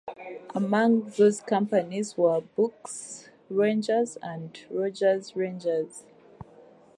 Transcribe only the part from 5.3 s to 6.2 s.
Rangers.